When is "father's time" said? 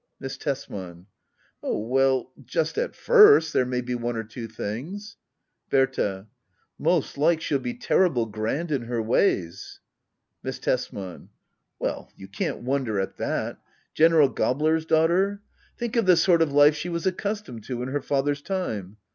18.01-18.97